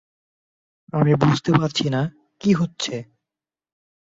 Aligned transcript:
আমি 0.93 1.13
বুঝতে 1.15 1.51
পারছি 1.51 1.85
না, 1.89 2.01
কি 2.41 2.51
হচ্ছে! 2.53 2.95